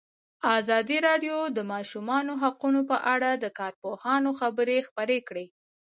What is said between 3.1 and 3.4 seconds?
اړه